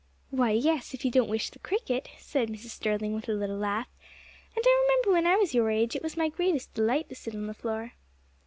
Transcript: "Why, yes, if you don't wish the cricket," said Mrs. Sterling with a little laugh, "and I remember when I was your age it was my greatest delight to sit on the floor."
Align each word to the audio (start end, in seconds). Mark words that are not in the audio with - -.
"Why, 0.31 0.49
yes, 0.49 0.95
if 0.95 1.05
you 1.05 1.11
don't 1.11 1.29
wish 1.29 1.51
the 1.51 1.59
cricket," 1.59 2.09
said 2.17 2.49
Mrs. 2.49 2.71
Sterling 2.71 3.13
with 3.13 3.29
a 3.29 3.33
little 3.33 3.55
laugh, 3.57 3.87
"and 4.55 4.65
I 4.67 4.81
remember 4.81 5.11
when 5.11 5.27
I 5.31 5.35
was 5.35 5.53
your 5.53 5.69
age 5.69 5.95
it 5.95 6.01
was 6.01 6.17
my 6.17 6.27
greatest 6.27 6.73
delight 6.73 7.07
to 7.09 7.15
sit 7.15 7.35
on 7.35 7.45
the 7.45 7.53
floor." 7.53 7.93